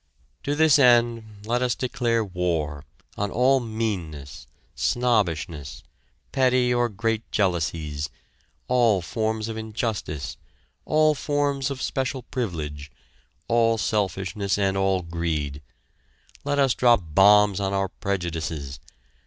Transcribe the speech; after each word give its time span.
To 0.41 0.55
this 0.55 0.79
end 0.79 1.41
let 1.45 1.61
us 1.61 1.75
declare 1.75 2.25
war 2.25 2.85
on 3.17 3.29
all 3.29 3.59
meanness, 3.59 4.47
snobbishness, 4.73 5.83
petty 6.31 6.73
or 6.73 6.89
great 6.89 7.31
jealousies, 7.31 8.09
all 8.67 9.03
forms 9.03 9.47
of 9.47 9.57
injustice, 9.57 10.37
all 10.85 11.13
forms 11.13 11.69
of 11.69 11.83
special 11.83 12.23
privilege, 12.23 12.91
all 13.47 13.77
selfishness 13.77 14.57
and 14.57 14.75
all 14.75 15.03
greed. 15.03 15.61
Let 16.43 16.57
us 16.57 16.73
drop 16.73 17.13
bombs 17.13 17.59
on 17.59 17.71
our 17.71 17.89
prejudices! 17.89 18.79